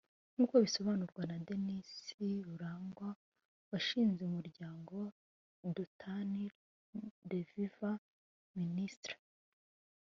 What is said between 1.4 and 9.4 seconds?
Denis Rurangwa washinze umuryango Dothan Revival Ministries